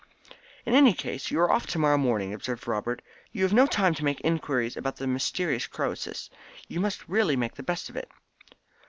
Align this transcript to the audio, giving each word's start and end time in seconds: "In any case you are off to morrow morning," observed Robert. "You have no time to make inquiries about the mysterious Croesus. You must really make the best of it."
"In 0.65 0.73
any 0.73 0.93
case 0.95 1.29
you 1.29 1.39
are 1.41 1.51
off 1.51 1.67
to 1.67 1.77
morrow 1.77 1.99
morning," 1.99 2.33
observed 2.33 2.65
Robert. 2.67 3.03
"You 3.31 3.43
have 3.43 3.53
no 3.53 3.67
time 3.67 3.93
to 3.93 4.03
make 4.03 4.19
inquiries 4.21 4.75
about 4.75 4.95
the 4.95 5.05
mysterious 5.05 5.67
Croesus. 5.67 6.31
You 6.67 6.79
must 6.79 7.07
really 7.07 7.35
make 7.35 7.53
the 7.53 7.61
best 7.61 7.87
of 7.87 7.95
it." 7.95 8.09